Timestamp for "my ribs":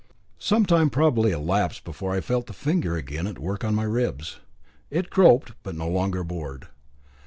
3.75-4.39